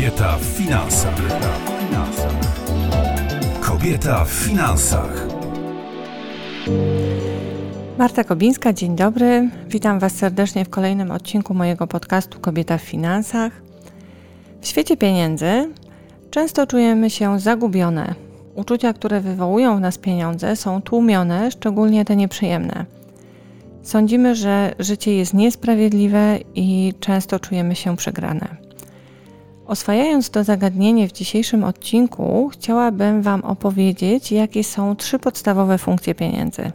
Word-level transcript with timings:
Kobieta 0.00 0.36
w 0.36 0.44
finansach. 0.44 1.14
Kobieta 3.60 4.24
w 4.24 4.30
finansach. 4.30 5.26
Marta 7.98 8.24
Kobińska, 8.24 8.72
dzień 8.72 8.96
dobry. 8.96 9.48
Witam 9.68 9.98
Was 9.98 10.12
serdecznie 10.12 10.64
w 10.64 10.70
kolejnym 10.70 11.10
odcinku 11.10 11.54
mojego 11.54 11.86
podcastu 11.86 12.40
Kobieta 12.40 12.78
w 12.78 12.82
finansach. 12.82 13.52
W 14.60 14.66
świecie 14.66 14.96
pieniędzy 14.96 15.68
często 16.30 16.66
czujemy 16.66 17.10
się 17.10 17.40
zagubione. 17.40 18.14
Uczucia, 18.54 18.92
które 18.92 19.20
wywołują 19.20 19.76
w 19.76 19.80
nas 19.80 19.98
pieniądze, 19.98 20.56
są 20.56 20.82
tłumione, 20.82 21.50
szczególnie 21.50 22.04
te 22.04 22.16
nieprzyjemne. 22.16 22.84
Sądzimy, 23.82 24.34
że 24.34 24.74
życie 24.78 25.16
jest 25.16 25.34
niesprawiedliwe 25.34 26.38
i 26.54 26.94
często 27.00 27.40
czujemy 27.40 27.74
się 27.74 27.96
przegrane. 27.96 28.59
Oswajając 29.70 30.30
to 30.30 30.44
zagadnienie 30.44 31.08
w 31.08 31.12
dzisiejszym 31.12 31.64
odcinku, 31.64 32.50
chciałabym 32.52 33.22
Wam 33.22 33.44
opowiedzieć, 33.44 34.32
jakie 34.32 34.64
są 34.64 34.96
trzy 34.96 35.18
podstawowe 35.18 35.78
funkcje 35.78 36.14
pieniędzy. 36.14 36.72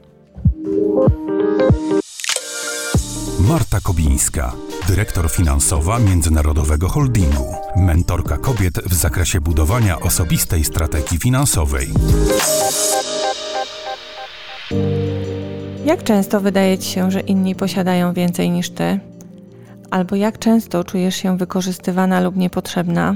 Marta 3.39 3.79
Kobińska, 3.83 4.53
dyrektor 4.87 5.29
finansowa 5.29 5.99
Międzynarodowego 5.99 6.89
Holdingu, 6.89 7.55
mentorka 7.75 8.37
kobiet 8.37 8.73
w 8.85 8.93
zakresie 8.93 9.41
budowania 9.41 9.99
osobistej 9.99 10.63
strategii 10.63 11.17
finansowej. 11.17 11.87
Jak 15.85 16.03
często 16.03 16.41
wydaje 16.41 16.77
Ci 16.77 16.91
się, 16.91 17.11
że 17.11 17.19
inni 17.19 17.55
posiadają 17.55 18.13
więcej 18.13 18.49
niż 18.49 18.69
Ty? 18.69 18.99
Albo 19.95 20.15
jak 20.15 20.39
często 20.39 20.83
czujesz 20.83 21.15
się 21.15 21.37
wykorzystywana 21.37 22.21
lub 22.21 22.35
niepotrzebna. 22.35 23.15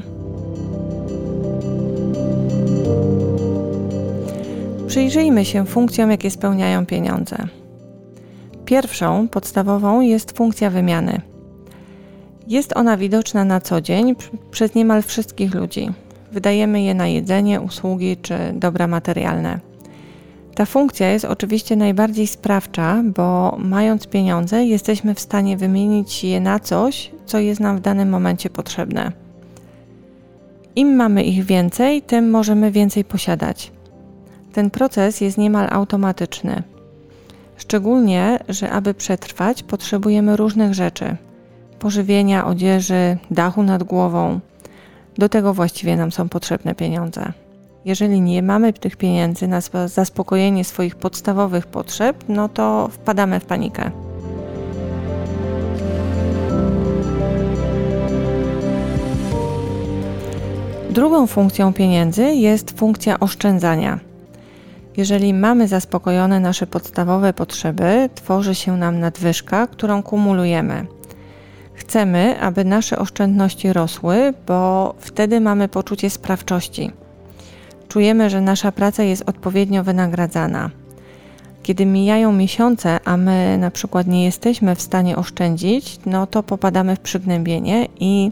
Przyjrzyjmy 4.87 5.45
się 5.45 5.65
funkcjom, 5.65 6.11
jakie 6.11 6.31
spełniają 6.31 6.85
pieniądze. 6.85 7.37
Pierwszą, 8.65 9.27
podstawową 9.27 10.01
jest 10.01 10.37
funkcja 10.37 10.69
wymiany. 10.69 11.21
Jest 12.47 12.77
ona 12.77 12.97
widoczna 12.97 13.45
na 13.45 13.61
co 13.61 13.81
dzień 13.81 14.15
przez 14.51 14.75
niemal 14.75 15.03
wszystkich 15.03 15.55
ludzi. 15.55 15.89
Wydajemy 16.31 16.81
je 16.81 16.93
na 16.93 17.07
jedzenie, 17.07 17.61
usługi 17.61 18.17
czy 18.17 18.37
dobra 18.53 18.87
materialne. 18.87 19.59
Ta 20.59 20.65
funkcja 20.65 21.11
jest 21.11 21.25
oczywiście 21.25 21.75
najbardziej 21.75 22.27
sprawcza, 22.27 23.03
bo 23.15 23.57
mając 23.59 24.07
pieniądze, 24.07 24.65
jesteśmy 24.65 25.15
w 25.15 25.19
stanie 25.19 25.57
wymienić 25.57 26.23
je 26.23 26.39
na 26.39 26.59
coś, 26.59 27.11
co 27.25 27.39
jest 27.39 27.61
nam 27.61 27.77
w 27.77 27.81
danym 27.81 28.09
momencie 28.09 28.49
potrzebne. 28.49 29.11
Im 30.75 30.95
mamy 30.95 31.23
ich 31.23 31.45
więcej, 31.45 32.01
tym 32.01 32.29
możemy 32.29 32.71
więcej 32.71 33.05
posiadać. 33.05 33.71
Ten 34.53 34.69
proces 34.69 35.21
jest 35.21 35.37
niemal 35.37 35.67
automatyczny. 35.71 36.63
Szczególnie, 37.57 38.39
że 38.49 38.71
aby 38.71 38.93
przetrwać, 38.93 39.63
potrzebujemy 39.63 40.37
różnych 40.37 40.73
rzeczy: 40.73 41.15
pożywienia, 41.79 42.45
odzieży, 42.45 43.17
dachu 43.31 43.63
nad 43.63 43.83
głową. 43.83 44.39
Do 45.17 45.29
tego 45.29 45.53
właściwie 45.53 45.95
nam 45.95 46.11
są 46.11 46.29
potrzebne 46.29 46.75
pieniądze. 46.75 47.33
Jeżeli 47.85 48.21
nie 48.21 48.43
mamy 48.43 48.73
tych 48.73 48.95
pieniędzy 48.95 49.47
na 49.47 49.61
zaspokojenie 49.85 50.63
swoich 50.63 50.95
podstawowych 50.95 51.67
potrzeb, 51.67 52.23
no 52.29 52.49
to 52.49 52.87
wpadamy 52.91 53.39
w 53.39 53.45
panikę. 53.45 53.91
Drugą 60.89 61.27
funkcją 61.27 61.73
pieniędzy 61.73 62.23
jest 62.23 62.79
funkcja 62.79 63.19
oszczędzania. 63.19 63.99
Jeżeli 64.97 65.33
mamy 65.33 65.67
zaspokojone 65.67 66.39
nasze 66.39 66.67
podstawowe 66.67 67.33
potrzeby, 67.33 68.09
tworzy 68.15 68.55
się 68.55 68.77
nam 68.77 68.99
nadwyżka, 68.99 69.67
którą 69.67 70.03
kumulujemy. 70.03 70.85
Chcemy, 71.73 72.41
aby 72.41 72.65
nasze 72.65 72.99
oszczędności 72.99 73.73
rosły, 73.73 74.33
bo 74.47 74.93
wtedy 74.99 75.41
mamy 75.41 75.67
poczucie 75.67 76.09
sprawczości 76.09 76.91
czujemy, 77.89 78.29
że 78.29 78.41
nasza 78.41 78.71
praca 78.71 79.03
jest 79.03 79.29
odpowiednio 79.29 79.83
wynagradzana. 79.83 80.69
Kiedy 81.63 81.85
mijają 81.85 82.31
miesiące, 82.31 82.99
a 83.05 83.17
my 83.17 83.57
na 83.57 83.71
przykład 83.71 84.07
nie 84.07 84.25
jesteśmy 84.25 84.75
w 84.75 84.81
stanie 84.81 85.15
oszczędzić, 85.15 85.99
no 86.05 86.27
to 86.27 86.43
popadamy 86.43 86.95
w 86.95 86.99
przygnębienie 86.99 87.87
i 87.99 88.31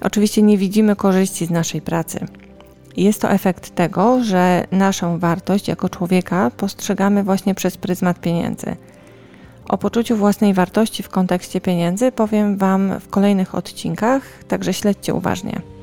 oczywiście 0.00 0.42
nie 0.42 0.58
widzimy 0.58 0.96
korzyści 0.96 1.46
z 1.46 1.50
naszej 1.50 1.80
pracy. 1.82 2.26
Jest 2.96 3.20
to 3.20 3.30
efekt 3.30 3.74
tego, 3.74 4.24
że 4.24 4.66
naszą 4.72 5.18
wartość 5.18 5.68
jako 5.68 5.88
człowieka 5.88 6.50
postrzegamy 6.56 7.22
właśnie 7.22 7.54
przez 7.54 7.76
pryzmat 7.76 8.20
pieniędzy. 8.20 8.76
O 9.68 9.78
poczuciu 9.78 10.16
własnej 10.16 10.54
wartości 10.54 11.02
w 11.02 11.08
kontekście 11.08 11.60
pieniędzy 11.60 12.12
powiem 12.12 12.56
Wam 12.56 13.00
w 13.00 13.08
kolejnych 13.08 13.54
odcinkach, 13.54 14.22
także 14.48 14.72
śledźcie 14.74 15.14
uważnie. 15.14 15.75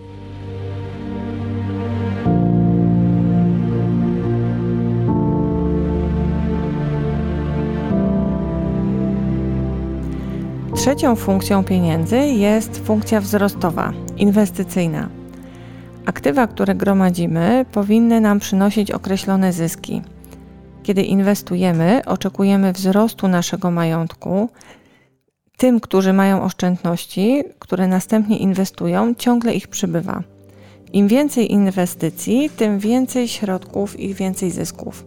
Trzecią 10.76 11.16
funkcją 11.16 11.64
pieniędzy 11.64 12.18
jest 12.18 12.78
funkcja 12.78 13.22
wzrostowa, 13.22 13.94
inwestycyjna. 14.18 15.10
Aktywa, 16.06 16.48
które 16.48 16.76
gromadzimy, 16.76 17.66
powinny 17.72 18.22
nam 18.22 18.40
przynosić 18.40 18.92
określone 18.92 19.54
zyski. 19.54 20.02
Kiedy 20.84 21.02
inwestujemy, 21.02 22.02
oczekujemy 22.06 22.74
wzrostu 22.74 23.28
naszego 23.28 23.72
majątku. 23.72 24.50
Tym, 25.58 25.80
którzy 25.80 26.14
mają 26.14 26.44
oszczędności, 26.44 27.44
które 27.60 27.88
następnie 27.88 28.38
inwestują, 28.38 29.16
ciągle 29.16 29.54
ich 29.54 29.68
przybywa. 29.68 30.24
Im 30.94 31.08
więcej 31.08 31.52
inwestycji, 31.52 32.50
tym 32.50 32.80
więcej 32.80 33.28
środków 33.28 34.00
i 34.00 34.14
więcej 34.14 34.52
zysków. 34.52 35.06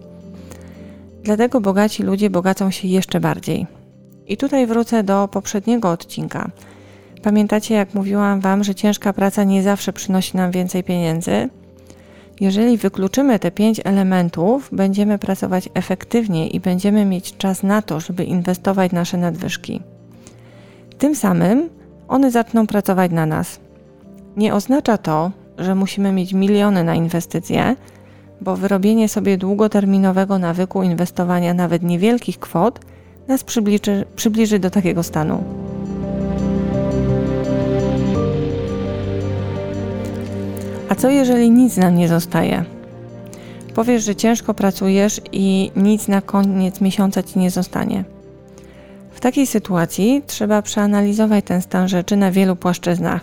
Dlatego 1.23 1.61
bogaci 1.61 2.03
ludzie 2.03 2.31
bogacą 2.31 2.71
się 2.71 2.89
jeszcze 2.89 3.21
bardziej. 3.21 3.76
I 4.29 4.37
tutaj 4.37 4.67
wrócę 4.67 5.03
do 5.03 5.29
poprzedniego 5.29 5.91
odcinka. 5.91 6.51
Pamiętacie, 7.23 7.75
jak 7.75 7.95
mówiłam 7.95 8.41
Wam, 8.41 8.65
że 8.65 8.75
ciężka 8.75 9.13
praca 9.13 9.45
nie 9.45 9.63
zawsze 9.63 9.93
przynosi 9.93 10.37
nam 10.37 10.51
więcej 10.51 10.85
pieniędzy? 10.85 11.49
Jeżeli 12.41 12.77
wykluczymy 12.77 13.39
te 13.39 13.51
pięć 13.51 13.81
elementów, 13.85 14.69
będziemy 14.73 15.19
pracować 15.19 15.69
efektywnie 15.75 16.49
i 16.49 16.61
będziemy 16.61 17.05
mieć 17.05 17.37
czas 17.37 17.63
na 17.63 17.83
to, 17.83 18.01
żeby 18.01 18.25
inwestować 18.25 18.93
nasze 18.93 19.19
nadwyżki. 19.19 19.81
Tym 20.99 21.15
samym 21.15 21.71
one 22.09 22.31
zaczną 22.31 22.67
pracować 22.67 23.13
na 23.13 23.27
nas. 23.27 23.61
Nie 24.37 24.55
oznacza 24.55 24.99
to, 24.99 25.31
że 25.59 25.75
musimy 25.75 26.13
mieć 26.13 26.33
miliony 26.33 26.85
na 26.85 26.95
inwestycje, 26.95 27.77
bo 28.41 28.57
wyrobienie 28.57 29.09
sobie 29.09 29.39
długoterminowego 29.39 30.39
nawyku 30.39 30.83
inwestowania 30.83 31.55
nawet 31.55 31.83
niewielkich 31.83 32.39
kwot 32.39 32.81
nas 33.29 33.45
przybliży, 33.45 34.05
przybliży 34.17 34.59
do 34.59 34.71
takiego 34.71 35.03
stanu. 35.03 35.45
A 40.89 40.95
co 40.95 41.11
jeżeli 41.11 41.51
nic 41.51 41.77
nam 41.77 41.95
nie 41.95 42.09
zostaje? 42.09 42.65
Powiesz, 43.75 44.05
że 44.05 44.17
ciężko 44.17 44.55
pracujesz 44.55 45.21
i 45.33 45.71
nic 45.77 46.09
na 46.09 46.21
koniec 46.21 46.81
miesiąca 46.81 47.23
ci 47.23 47.39
nie 47.39 47.51
zostanie. 47.51 48.05
W 49.11 49.21
takiej 49.21 49.47
sytuacji 49.47 50.23
trzeba 50.27 50.63
przeanalizować 50.63 51.45
ten 51.45 51.63
stan 51.63 51.89
rzeczy 51.89 52.17
na 52.17 52.31
wielu 52.31 52.57
płaszczyznach. 52.57 53.21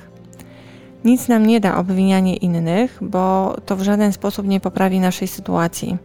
Nic 1.06 1.28
nam 1.28 1.46
nie 1.46 1.60
da 1.60 1.78
obwinianie 1.78 2.36
innych, 2.36 2.98
bo 3.02 3.56
to 3.66 3.76
w 3.76 3.82
żaden 3.82 4.14
sposób 4.14 4.48
nie 4.48 4.60
poprawi 4.60 5.00
naszej 5.00 5.28
sytuacji. 5.28 5.98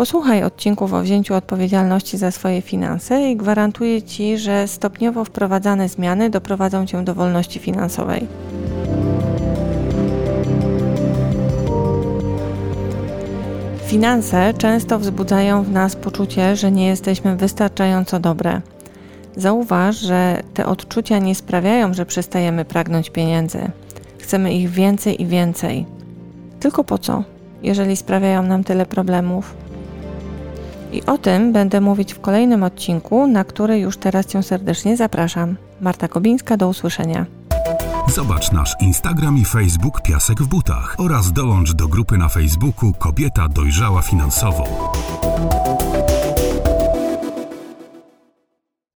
Posłuchaj 0.00 0.44
odcinków 0.44 0.92
o 0.92 1.02
wzięciu 1.02 1.34
odpowiedzialności 1.34 2.18
za 2.18 2.30
swoje 2.30 2.62
finanse 2.62 3.30
i 3.30 3.36
gwarantuję 3.36 4.02
Ci, 4.02 4.38
że 4.38 4.68
stopniowo 4.68 5.24
wprowadzane 5.24 5.88
zmiany 5.88 6.30
doprowadzą 6.30 6.86
Cię 6.86 7.04
do 7.04 7.14
wolności 7.14 7.58
finansowej. 7.58 8.26
Finanse 13.84 14.54
często 14.58 14.98
wzbudzają 14.98 15.62
w 15.62 15.70
nas 15.70 15.96
poczucie, 15.96 16.56
że 16.56 16.72
nie 16.72 16.86
jesteśmy 16.86 17.36
wystarczająco 17.36 18.20
dobre. 18.20 18.60
Zauważ, 19.36 19.96
że 19.96 20.42
te 20.54 20.66
odczucia 20.66 21.18
nie 21.18 21.34
sprawiają, 21.34 21.94
że 21.94 22.06
przestajemy 22.06 22.64
pragnąć 22.64 23.10
pieniędzy. 23.10 23.70
Chcemy 24.18 24.52
ich 24.52 24.70
więcej 24.70 25.22
i 25.22 25.26
więcej. 25.26 25.86
Tylko 26.60 26.84
po 26.84 26.98
co, 26.98 27.24
jeżeli 27.62 27.96
sprawiają 27.96 28.42
nam 28.42 28.64
tyle 28.64 28.86
problemów? 28.86 29.69
I 30.92 31.06
o 31.06 31.18
tym 31.18 31.52
będę 31.52 31.80
mówić 31.80 32.14
w 32.14 32.20
kolejnym 32.20 32.62
odcinku, 32.62 33.26
na 33.26 33.44
który 33.44 33.78
już 33.78 33.96
teraz 33.96 34.26
Cię 34.26 34.42
serdecznie 34.42 34.96
zapraszam. 34.96 35.56
Marta 35.80 36.08
Kobińska, 36.08 36.56
do 36.56 36.68
usłyszenia. 36.68 37.26
Zobacz 38.14 38.52
nasz 38.52 38.76
Instagram 38.80 39.38
i 39.38 39.44
Facebook 39.44 40.02
Piasek 40.02 40.42
w 40.42 40.48
Butach 40.48 40.96
oraz 40.98 41.32
dołącz 41.32 41.72
do 41.72 41.88
grupy 41.88 42.18
na 42.18 42.28
Facebooku 42.28 42.92
Kobieta 42.92 43.48
Dojrzała 43.48 44.02
Finansowo. 44.02 44.92